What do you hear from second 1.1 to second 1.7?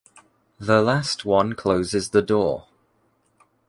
one